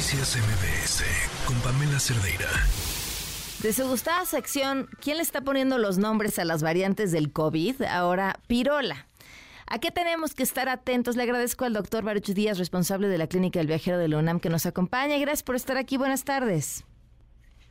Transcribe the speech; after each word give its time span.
Noticias 0.00 0.34
MBS 0.34 1.04
con 1.46 1.56
Pamela 1.60 2.00
Cerdeira. 2.00 2.48
De 3.62 3.70
su 3.74 3.86
gustada 3.86 4.24
sección, 4.24 4.88
¿quién 4.98 5.18
le 5.18 5.22
está 5.22 5.42
poniendo 5.42 5.76
los 5.76 5.98
nombres 5.98 6.38
a 6.38 6.46
las 6.46 6.62
variantes 6.62 7.12
del 7.12 7.30
COVID? 7.30 7.82
Ahora, 7.82 8.36
Pirola. 8.46 9.06
¿A 9.66 9.78
qué 9.78 9.90
tenemos 9.90 10.34
que 10.34 10.42
estar 10.42 10.70
atentos? 10.70 11.16
Le 11.16 11.24
agradezco 11.24 11.66
al 11.66 11.74
doctor 11.74 12.02
Baruch 12.02 12.30
Díaz, 12.30 12.56
responsable 12.56 13.08
de 13.08 13.18
la 13.18 13.26
Clínica 13.26 13.58
del 13.58 13.66
Viajero 13.66 13.98
de 13.98 14.08
la 14.08 14.16
UNAM, 14.16 14.40
que 14.40 14.48
nos 14.48 14.64
acompaña. 14.64 15.18
Gracias 15.18 15.42
por 15.42 15.54
estar 15.54 15.76
aquí. 15.76 15.98
Buenas 15.98 16.24
tardes. 16.24 16.82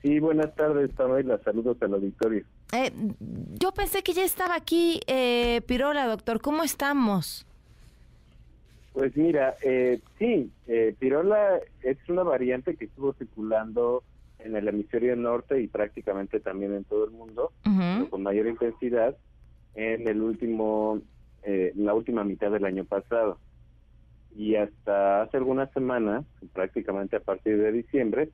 Sí, 0.04 0.20
buenas 0.20 0.54
tardes, 0.54 0.91
Pamela. 0.93 1.39
Saludos 1.43 1.77
al 1.82 1.96
auditorio. 1.96 2.46
Eh, 2.73 2.93
yo 3.55 3.71
pensé 3.71 4.04
que 4.04 4.14
ya 4.14 4.23
estaba 4.23 4.54
aquí 4.54 5.00
eh, 5.07 5.61
Pirola, 5.66 6.05
doctor. 6.05 6.41
¿Cómo 6.41 6.61
estamos? 6.61 7.48
Pues 9.00 9.16
mira, 9.16 9.55
eh, 9.63 10.02
sí, 10.18 10.52
eh, 10.68 10.93
Pirola 11.00 11.61
es 11.84 11.97
una 12.09 12.23
variante 12.23 12.75
que 12.75 12.83
estuvo 12.83 13.14
circulando 13.14 14.04
en 14.39 14.57
el 14.57 14.68
hemisferio 14.68 15.15
norte 15.15 15.61
y 15.61 15.68
prácticamente 15.68 16.42
también 16.42 16.73
en 16.73 16.83
todo 16.83 17.06
el 17.06 17.11
mundo, 17.11 17.54
con 18.09 18.23
mayor 18.23 18.47
intensidad 18.47 19.15
en 19.75 20.06
el 20.06 20.21
último, 20.21 21.00
eh, 21.43 21.71
la 21.78 21.93
última 21.93 22.25
mitad 22.25 22.51
del 22.51 22.65
año 22.65 22.83
pasado. 22.83 23.37
Y 24.36 24.56
hasta 24.56 25.21
hace 25.21 25.37
algunas 25.37 25.71
semanas, 25.71 26.25
prácticamente 26.51 27.15
a 27.15 27.21
partir 27.21 27.57
de 27.57 27.71
diciembre, 27.71 28.29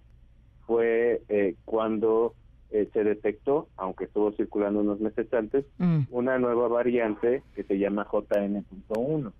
fue 0.66 1.22
eh, 1.30 1.54
cuando 1.66 2.34
eh, 2.72 2.90
se 2.92 3.04
detectó, 3.04 3.68
aunque 3.78 4.06
estuvo 4.06 4.32
circulando 4.32 4.80
unos 4.80 5.00
meses 5.00 5.32
antes, 5.32 5.64
mm. 5.78 6.06
una 6.10 6.40
nueva 6.40 6.68
variante 6.68 7.44
que 7.54 7.64
se 7.66 7.78
llama 7.78 8.08
JN.1. 8.12 9.32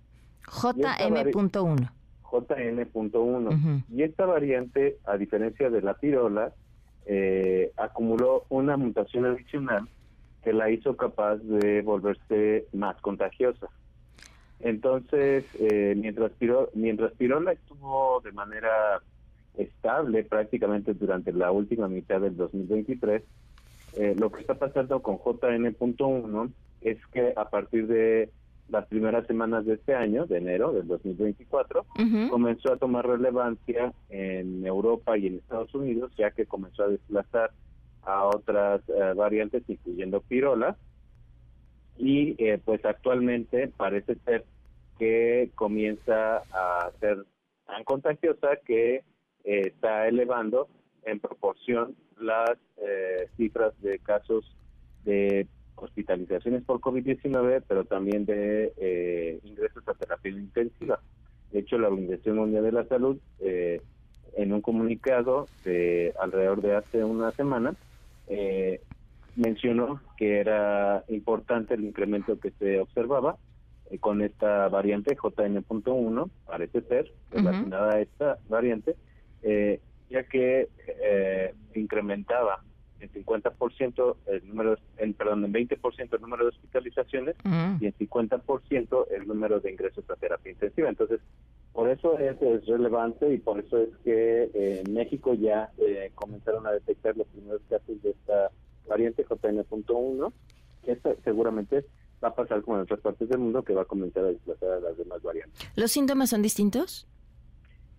JM.1. 0.46 1.90
JN.1. 2.30 3.84
Y 3.92 4.02
esta 4.02 4.26
variante, 4.26 4.98
a 5.04 5.16
diferencia 5.16 5.70
de 5.70 5.82
la 5.82 5.94
pirola, 5.94 6.52
eh, 7.06 7.72
acumuló 7.76 8.44
una 8.48 8.76
mutación 8.76 9.26
adicional 9.26 9.88
que 10.42 10.52
la 10.52 10.70
hizo 10.70 10.96
capaz 10.96 11.36
de 11.36 11.82
volverse 11.82 12.66
más 12.72 12.96
contagiosa. 13.00 13.68
Entonces, 14.60 15.44
eh, 15.58 15.94
mientras, 15.96 16.32
mientras 16.74 17.12
pirola 17.12 17.52
estuvo 17.52 18.20
de 18.22 18.32
manera 18.32 19.02
estable 19.56 20.24
prácticamente 20.24 20.94
durante 20.94 21.32
la 21.32 21.50
última 21.50 21.88
mitad 21.88 22.20
del 22.20 22.36
2023, 22.36 23.22
eh, 23.96 24.14
lo 24.18 24.30
que 24.30 24.40
está 24.40 24.54
pasando 24.54 25.00
con 25.02 25.18
JN.1 25.18 26.50
es 26.82 26.98
que 27.08 27.32
a 27.36 27.48
partir 27.48 27.86
de 27.86 28.30
las 28.68 28.86
primeras 28.86 29.26
semanas 29.26 29.64
de 29.64 29.74
este 29.74 29.94
año, 29.94 30.26
de 30.26 30.38
enero 30.38 30.72
del 30.72 30.88
2024, 30.88 31.86
comenzó 32.30 32.72
a 32.72 32.76
tomar 32.76 33.06
relevancia 33.06 33.92
en 34.08 34.66
Europa 34.66 35.16
y 35.16 35.28
en 35.28 35.36
Estados 35.36 35.74
Unidos, 35.74 36.12
ya 36.16 36.32
que 36.32 36.46
comenzó 36.46 36.84
a 36.84 36.88
desplazar 36.88 37.52
a 38.02 38.24
otras 38.24 38.82
eh, 38.88 39.12
variantes, 39.14 39.62
incluyendo 39.68 40.20
pirola, 40.20 40.76
y 41.96 42.34
eh, 42.42 42.60
pues 42.64 42.84
actualmente 42.84 43.68
parece 43.68 44.16
ser 44.24 44.44
que 44.98 45.50
comienza 45.54 46.38
a 46.52 46.90
ser 47.00 47.24
tan 47.66 47.84
contagiosa 47.84 48.56
que 48.64 48.96
eh, 48.96 49.02
está 49.44 50.08
elevando 50.08 50.68
en 51.04 51.20
proporción 51.20 51.94
las 52.18 52.58
cifras 53.36 53.78
de 53.82 53.98
casos 53.98 54.56
de 55.04 55.46
hospitalizaciones 55.76 56.62
por 56.64 56.80
COVID-19, 56.80 57.62
pero 57.66 57.84
también 57.84 58.24
de 58.24 58.72
eh, 58.76 59.38
ingresos 59.44 59.86
a 59.88 59.94
terapia 59.94 60.30
intensiva. 60.30 61.00
De 61.52 61.60
hecho, 61.60 61.78
la 61.78 61.88
Organización 61.88 62.36
Mundial 62.36 62.64
de 62.64 62.72
la 62.72 62.84
Salud, 62.86 63.18
eh, 63.40 63.80
en 64.36 64.52
un 64.52 64.60
comunicado 64.60 65.46
de 65.64 66.12
alrededor 66.20 66.60
de 66.62 66.76
hace 66.76 67.04
una 67.04 67.30
semana, 67.32 67.74
eh, 68.28 68.80
mencionó 69.36 70.00
que 70.16 70.40
era 70.40 71.04
importante 71.08 71.74
el 71.74 71.84
incremento 71.84 72.38
que 72.38 72.50
se 72.52 72.80
observaba 72.80 73.36
con 74.00 74.20
esta 74.20 74.68
variante 74.68 75.14
JN.1, 75.14 76.28
parece 76.44 76.80
ser, 76.82 77.12
relacionada 77.30 77.94
a 77.94 78.00
esta 78.00 78.38
variante, 78.48 78.96
ya 80.10 80.24
que 80.24 80.68
incrementaba 81.74 82.64
en 83.00 83.10
50% 83.12 84.16
el 84.26 84.48
número, 84.48 84.76
en, 84.98 85.14
perdón, 85.14 85.44
en 85.44 85.52
20% 85.52 86.14
el 86.14 86.20
número 86.20 86.44
de 86.44 86.48
hospitalizaciones 86.50 87.36
y 87.80 87.86
en 87.86 87.94
50% 87.94 89.06
el 89.10 89.26
número 89.26 89.60
de 89.60 89.70
ingresos 89.70 90.08
a 90.10 90.16
terapia 90.16 90.52
intensiva. 90.52 90.88
Entonces, 90.88 91.20
por 91.72 91.90
eso 91.90 92.18
es, 92.18 92.38
relevante 92.66 93.32
y 93.32 93.38
por 93.38 93.60
eso 93.60 93.78
es 93.78 93.90
que 94.02 94.44
eh, 94.54 94.82
en 94.84 94.94
México 94.94 95.34
ya 95.34 95.70
eh, 95.78 96.10
comenzaron 96.14 96.66
a 96.66 96.72
detectar 96.72 97.16
los 97.16 97.26
primeros 97.28 97.60
casos 97.68 98.02
de 98.02 98.10
esta 98.10 98.50
variante 98.88 99.24
JN.1, 99.24 100.32
que 100.84 100.98
seguramente 101.22 101.84
va 102.24 102.28
a 102.28 102.34
pasar 102.34 102.62
como 102.62 102.78
en 102.78 102.84
otras 102.84 103.00
partes 103.00 103.28
del 103.28 103.38
mundo, 103.38 103.62
que 103.62 103.74
va 103.74 103.82
a 103.82 103.84
comenzar 103.84 104.24
a 104.24 104.28
desplazar 104.28 104.70
a 104.70 104.80
las 104.80 104.96
demás 104.96 105.22
variantes. 105.22 105.70
¿Los 105.76 105.92
síntomas 105.92 106.30
son 106.30 106.40
distintos? 106.40 107.06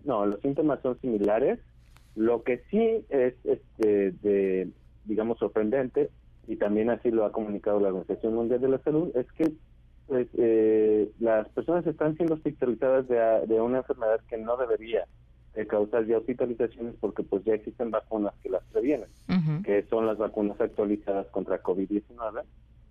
No, 0.04 0.26
los 0.26 0.40
síntomas 0.40 0.80
son 0.82 0.98
similares. 1.00 1.60
Lo 2.16 2.42
que 2.42 2.64
sí 2.70 3.04
es 3.10 3.34
este, 3.44 4.10
de 4.10 4.68
digamos, 5.08 5.38
sorprendente, 5.38 6.10
y 6.46 6.56
también 6.56 6.90
así 6.90 7.10
lo 7.10 7.24
ha 7.24 7.32
comunicado 7.32 7.80
la 7.80 7.88
Organización 7.88 8.34
Mundial 8.34 8.60
de 8.60 8.68
la 8.68 8.78
Salud, 8.78 9.10
es 9.16 9.30
que 9.32 9.52
pues, 10.06 10.26
eh, 10.38 11.10
las 11.20 11.46
personas 11.50 11.86
están 11.86 12.16
siendo 12.16 12.34
hospitalizadas 12.34 13.06
de, 13.06 13.60
una 13.60 13.78
enfermedad 13.78 14.20
que 14.28 14.38
no 14.38 14.56
debería 14.56 15.04
causar 15.66 16.06
ya 16.06 16.18
hospitalizaciones 16.18 16.94
porque 17.00 17.24
pues 17.24 17.42
ya 17.44 17.52
existen 17.52 17.90
vacunas 17.90 18.32
que 18.42 18.48
las 18.48 18.62
previenen, 18.72 19.08
que 19.64 19.82
son 19.90 20.06
las 20.06 20.16
vacunas 20.16 20.58
actualizadas 20.60 21.26
contra 21.28 21.60
COVID-19, 21.60 22.42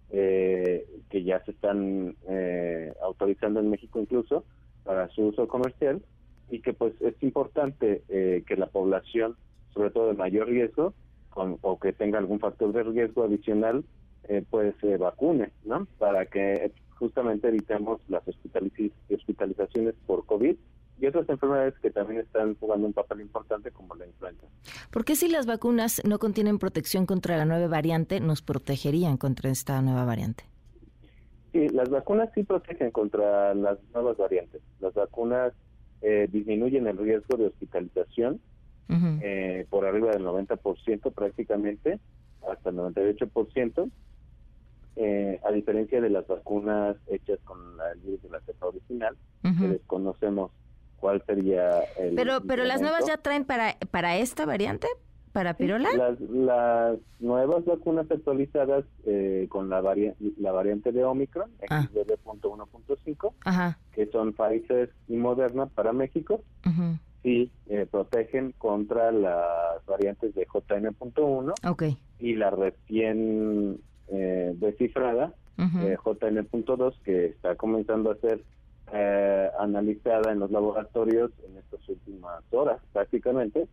eh, 0.10 0.86
que 1.10 1.24
ya 1.24 1.44
se 1.46 1.52
están 1.52 2.16
eh, 2.28 2.94
autorizando 3.02 3.62
en 3.62 3.70
México 3.70 4.02
incluso 4.02 4.44
para 4.84 5.08
su 5.10 5.28
uso 5.28 5.48
comercial 5.48 6.04
y 6.50 6.60
que 6.60 6.74
pues 6.74 6.94
es 7.02 7.16
importante 7.24 8.04
que 8.08 8.56
la 8.58 8.68
población, 8.68 9.38
sobre 9.74 9.90
todo 9.90 10.10
de 10.10 10.14
mayor 10.16 10.48
riesgo, 10.48 10.94
o 11.62 11.80
que 11.80 11.94
tenga 11.94 12.20
algún 12.20 12.40
factor 12.40 12.74
de 12.74 12.84
riesgo 12.84 13.24
adicional, 13.24 13.84
eh, 14.28 14.44
pues 14.50 14.76
se 14.82 14.98
vacune, 14.98 15.52
¿no? 15.64 15.88
Para 15.98 16.26
que 16.26 16.72
justamente 16.96 17.48
evitemos 17.48 18.02
las 18.10 18.24
hospitalizaciones 18.28 19.96
por 20.06 20.26
COVID 20.26 20.56
y 21.00 21.06
otras 21.06 21.30
enfermedades 21.30 21.76
que 21.80 21.92
también 21.92 22.22
están 22.22 22.56
jugando 22.56 22.88
un 22.88 22.94
papel 22.94 23.22
importante 23.22 23.72
como 23.72 23.96
la 23.96 24.08
influenza. 24.08 24.48
¿Por 24.92 25.06
qué 25.06 25.16
si 25.16 25.30
las 25.30 25.46
vacunas 25.46 26.02
no 26.06 26.18
contienen 26.18 26.58
protección 26.58 27.06
contra 27.06 27.38
la 27.38 27.46
nueva 27.46 27.68
variante, 27.68 28.20
nos 28.20 28.42
protegerían 28.42 29.18
contra 29.18 29.52
esta 29.52 29.82
nueva 29.82 30.06
variante? 30.06 30.46
Sí, 31.54 31.70
las 31.70 31.90
vacunas 31.90 32.30
sí 32.34 32.44
protegen 32.44 32.92
contra 32.92 33.54
las 33.54 33.78
nuevas 33.94 34.18
variantes. 34.18 34.62
Las 34.80 34.94
vacunas 34.94 35.54
eh, 36.02 36.28
disminuyen 36.32 36.88
el 36.88 36.98
riesgo 36.98 37.38
de 37.38 37.48
hospitalización 37.48 38.42
eh, 38.90 39.66
por 39.70 39.86
arriba 39.86 40.12
del 40.12 40.24
90% 40.24 41.14
prácticamente, 41.14 42.00
hasta 42.50 42.70
el 42.70 42.78
98%, 42.78 43.92
eh, 44.96 45.40
a 45.46 45.52
diferencia 45.52 46.02
de 46.02 46.10
las 46.10 46.28
vacunas 46.28 46.96
hechas 47.08 47.40
con 47.44 47.60
el 47.94 48.00
virus 48.00 48.24
de 48.24 48.30
la 48.30 48.42
cepa 48.42 48.68
original, 48.68 49.16
que 49.42 49.68
desconocemos 49.68 50.52
cuál 50.98 51.24
sería 51.26 51.82
el... 52.00 52.16
Pero, 52.16 52.42
pero 52.42 52.66
las 52.66 52.82
nuevas 52.82 53.06
ya 53.06 53.18
traen 53.18 53.46
para, 53.46 53.78
para 53.92 54.18
esta 54.18 54.46
variante, 54.46 54.88
para 55.32 55.54
pirola. 55.56 55.90
Las, 55.94 56.20
las 56.20 56.98
nuevas 57.20 57.64
vacunas 57.66 58.10
actualizadas 58.10 58.86
eh, 59.06 59.46
con 59.50 59.70
la, 59.70 59.82
la 59.82 60.52
variante 60.52 60.92
de 60.92 61.04
Omicron, 61.04 61.52
ah. 61.70 61.88
XBB.1.5, 61.94 63.76
que 63.94 64.08
son 64.08 64.34
Pfizer 64.34 64.92
y 65.08 65.16
Moderna 65.16 65.68
para 65.68 65.94
México, 65.94 66.42
sí 67.24 67.52
eh, 67.78 67.86
protegen 67.86 68.54
contra 68.58 69.12
las 69.12 69.86
variantes 69.86 70.34
de 70.34 70.48
JN.1 70.52 71.54
y 72.18 72.34
la 72.34 72.50
recién 72.50 73.80
eh, 74.08 74.54
descifrada 74.56 75.36
eh, 75.60 75.96
JN.2 76.04 76.96
que 77.04 77.26
está 77.28 77.54
comenzando 77.54 78.10
a 78.10 78.16
ser 78.16 78.44
analizada 79.60 80.32
en 80.32 80.40
los 80.40 80.50
laboratorios 80.50 81.30
en 81.46 81.58
estas 81.58 81.88
últimas 81.88 82.42
horas 82.50 82.82
prácticamente 82.94 83.68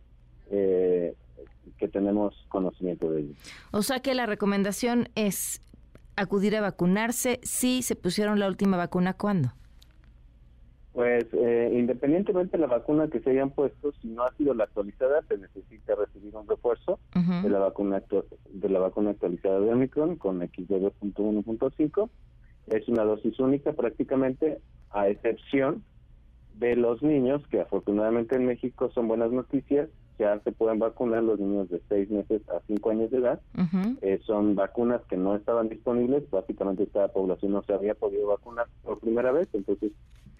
que 0.51 1.87
tenemos 1.91 2.35
conocimiento 2.49 3.09
de 3.09 3.21
ello. 3.21 3.33
O 3.71 3.81
sea 3.81 4.01
que 4.01 4.13
la 4.13 4.27
recomendación 4.27 5.09
es 5.15 5.61
acudir 6.15 6.55
a 6.57 6.61
vacunarse 6.61 7.39
si 7.41 7.81
se 7.81 7.95
pusieron 7.95 8.39
la 8.39 8.47
última 8.47 8.77
vacuna, 8.77 9.15
¿cuándo? 9.15 9.53
Pues 10.95 11.25
eh, 11.33 11.71
independientemente 11.73 12.55
de 12.55 12.61
la 12.61 12.67
vacuna 12.67 13.09
que 13.09 13.19
se 13.19 13.31
hayan 13.31 13.49
puesto, 13.49 13.91
si 14.01 14.07
no 14.07 14.23
ha 14.23 14.31
sido 14.35 14.53
la 14.53 14.63
actualizada, 14.63 15.21
se 15.27 15.37
necesita 15.37 15.93
recibir 15.93 16.33
un 16.33 16.47
refuerzo 16.47 16.99
de 17.13 17.49
la 17.49 17.59
vacuna 17.59 18.01
de 18.53 18.69
la 18.69 18.79
vacuna 18.79 19.09
actualizada 19.09 19.59
de 19.59 19.73
Omicron 19.73 20.15
con 20.15 20.39
XBB.1.5. 20.39 22.09
Es 22.67 22.87
una 22.87 23.03
dosis 23.03 23.37
única 23.41 23.73
prácticamente, 23.73 24.61
a 24.89 25.09
excepción 25.09 25.83
de 26.53 26.77
los 26.77 27.03
niños, 27.03 27.45
que 27.49 27.59
afortunadamente 27.59 28.37
en 28.37 28.45
México 28.45 28.89
son 28.91 29.09
buenas 29.09 29.33
noticias, 29.33 29.89
ya 30.17 30.39
se 30.45 30.53
pueden 30.53 30.79
vacunar 30.79 31.23
los 31.23 31.41
niños 31.41 31.69
de 31.69 31.81
6 31.89 32.09
meses 32.09 32.41
a 32.47 32.61
5 32.67 32.89
años 32.89 33.11
de 33.11 33.17
edad. 33.17 33.41
Eh, 34.01 34.21
son 34.25 34.55
vacunas 34.55 35.01
que 35.09 35.17
no 35.17 35.35
estaban 35.35 35.67
disponibles, 35.67 36.29
básicamente 36.29 36.83
esta 36.83 37.09
población 37.09 37.51
no 37.51 37.63
se 37.63 37.73
había 37.73 37.95
podido 37.95 38.27
vacunar 38.27 38.67
por 38.81 38.99
primera 38.99 39.33
vez, 39.33 39.49
entonces 39.51 39.91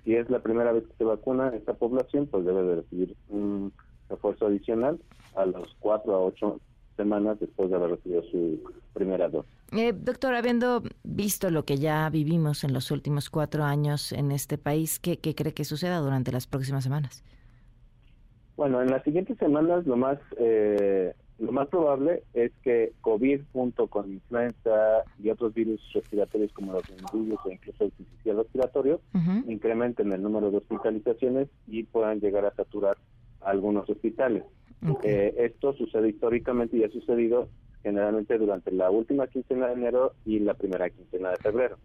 si 0.06 0.16
es 0.16 0.30
la 0.30 0.40
primera 0.40 0.72
vez 0.72 0.86
que 0.86 0.94
se 0.98 1.04
vacuna 1.04 1.50
esta 1.50 1.74
población, 1.74 2.28
pues 2.28 2.46
debe 2.46 2.64
de 2.64 2.76
recibir 2.76 3.16
un 3.30 3.74
refuerzo 4.08 4.46
adicional 4.46 5.00
a 5.36 5.46
los 5.46 5.76
4 5.80 6.16
a 6.16 6.20
8 6.20 6.60
semanas 6.96 7.40
después 7.40 7.70
de 7.70 7.76
haber 7.76 7.92
recibido 7.92 8.24
su 8.32 8.60
primera 8.94 9.28
dosis. 9.28 9.52
Eh, 9.74 9.94
doctor, 9.94 10.36
habiendo 10.36 10.84
visto 11.04 11.50
lo 11.50 11.66
que 11.66 11.78
ya 11.78 12.10
vivimos 12.10 12.64
en 12.64 12.72
los 12.72 12.92
últimos 12.92 13.30
cuatro 13.30 13.64
años 13.64 14.12
en 14.12 14.32
este 14.32 14.58
país, 14.58 15.00
¿qué, 15.00 15.18
cree 15.18 15.54
que 15.54 15.66
suceda 15.66 15.98
durante 16.00 16.32
las 16.32 16.48
próximas 16.48 16.84
semanas? 16.84 17.24
Bueno, 18.56 18.82
en 18.82 18.90
las 18.90 19.04
siguientes 19.04 19.38
semanas 19.38 19.86
lo 19.86 19.98
más 19.98 20.18
eh, 20.38 21.14
lo 21.38 21.52
más 21.52 21.68
probable 21.68 22.24
es 22.34 22.52
que 22.64 22.94
COVID 23.02 23.42
junto 23.52 23.88
con 23.88 24.10
influenza 24.12 25.04
y 25.22 25.30
otros 25.30 25.54
virus 25.54 25.82
respiratorios 25.94 26.54
como 26.54 26.72
los 26.72 26.84
virus 27.14 27.40
o 27.44 27.52
incluso 27.52 27.84
el 27.84 27.92
artificial 27.92 28.38
respiratorio 28.38 29.02
incrementen 29.48 30.14
el 30.14 30.22
número 30.22 30.50
de 30.50 30.58
hospitalizaciones 30.58 31.50
y 31.68 31.84
puedan 31.84 32.22
llegar 32.22 32.46
a 32.46 32.56
saturar 32.56 32.98
algunos 33.42 33.90
hospitales. 33.90 34.44
Eh, 35.04 35.34
esto 35.40 35.74
sucede 35.74 36.10
históricamente 36.10 36.78
y 36.78 36.84
ha 36.84 36.90
sucedido 36.90 37.50
generalmente 37.84 38.38
durante 38.38 38.72
la 38.72 38.90
última 38.90 39.28
quincena 39.28 39.68
de 39.68 39.74
enero 39.74 40.14
y 40.26 40.40
la 40.40 40.54
primera 40.54 40.90
quincena 40.90 41.32
de 41.32 41.38
febrero. 41.38 41.78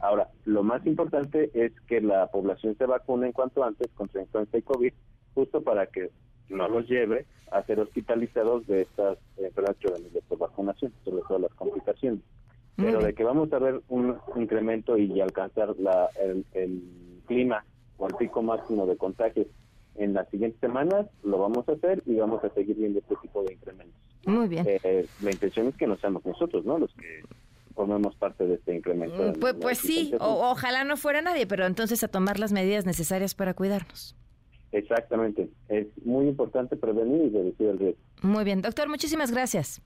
Ahora, 0.00 0.28
lo 0.44 0.64
más 0.64 0.84
importante 0.84 1.50
es 1.54 1.72
que 1.86 2.00
la 2.00 2.26
población 2.26 2.76
se 2.76 2.86
vacune 2.86 3.28
en 3.28 3.32
cuanto 3.32 3.62
antes 3.62 3.88
contra 3.94 4.20
influenza 4.20 4.58
y 4.58 4.62
COVID, 4.62 4.92
justo 5.34 5.62
para 5.62 5.86
que 5.86 6.10
no 6.48 6.68
los 6.68 6.88
lleve 6.88 7.26
a 7.50 7.62
ser 7.64 7.80
hospitalizados 7.80 8.66
de 8.66 8.82
estas 8.82 9.18
enfermedades 9.36 9.78
juveniles 9.82 10.24
por 10.28 10.38
vacunación, 10.38 10.92
sobre 11.04 11.22
todo 11.28 11.38
las 11.38 11.54
complicaciones. 11.54 12.20
Pero 12.76 13.02
de 13.02 13.14
que 13.14 13.22
vamos 13.22 13.52
a 13.52 13.58
ver 13.58 13.82
un 13.88 14.16
incremento 14.34 14.96
y 14.96 15.20
alcanzar 15.20 15.76
la, 15.78 16.08
el, 16.20 16.44
el 16.54 16.82
clima 17.26 17.64
o 17.98 18.06
el 18.08 18.14
pico 18.14 18.42
máximo 18.42 18.86
de 18.86 18.96
contagios 18.96 19.46
en 19.96 20.14
las 20.14 20.28
siguientes 20.30 20.60
semanas 20.60 21.06
lo 21.22 21.38
vamos 21.38 21.68
a 21.68 21.72
hacer 21.72 22.02
y 22.06 22.16
vamos 22.16 22.42
a 22.44 22.50
seguir 22.50 22.76
viendo 22.76 22.98
este 22.98 23.14
tipo 23.16 23.42
de 23.44 23.54
incrementos. 23.54 24.00
Muy 24.26 24.48
bien. 24.48 24.66
Eh, 24.66 25.06
la 25.20 25.30
intención 25.30 25.68
es 25.68 25.76
que 25.76 25.86
no 25.86 25.96
seamos 25.96 26.24
nosotros, 26.24 26.64
¿no? 26.64 26.78
Los 26.78 26.92
que 26.94 27.22
formemos 27.74 28.14
parte 28.16 28.46
de 28.46 28.54
este 28.54 28.74
incremento. 28.74 29.22
Mm, 29.22 29.40
pues, 29.40 29.54
pues 29.54 29.78
sí, 29.78 30.14
ojalá 30.18 30.84
no 30.84 30.96
fuera 30.96 31.22
nadie, 31.22 31.46
pero 31.46 31.66
entonces 31.66 32.02
a 32.04 32.08
tomar 32.08 32.38
las 32.38 32.52
medidas 32.52 32.86
necesarias 32.86 33.34
para 33.34 33.54
cuidarnos. 33.54 34.16
Exactamente. 34.72 35.50
Es 35.68 35.86
muy 36.04 36.28
importante 36.28 36.76
prevenir 36.76 37.26
y 37.26 37.30
reducir 37.30 37.68
el 37.68 37.78
riesgo. 37.78 38.00
Muy 38.22 38.44
bien. 38.44 38.62
Doctor, 38.62 38.88
muchísimas 38.88 39.30
gracias. 39.30 39.82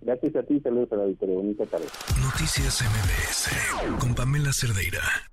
Gracias 0.00 0.34
a 0.34 0.42
ti, 0.42 0.60
saludos 0.60 0.88
para 0.88 1.04
la 1.06 1.14
Bonita 1.20 1.66
tarde. 1.66 1.84
Noticias 2.22 2.82
MBS 2.82 3.98
con 4.00 4.14
Pamela 4.14 4.52
Cerdeira. 4.52 5.29